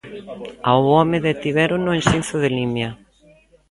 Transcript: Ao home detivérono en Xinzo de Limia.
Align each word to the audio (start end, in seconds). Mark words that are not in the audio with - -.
Ao 0.69 0.81
home 0.95 1.17
detivérono 1.29 1.89
en 1.97 2.01
Xinzo 2.07 2.35
de 2.43 2.49
Limia. 2.57 2.89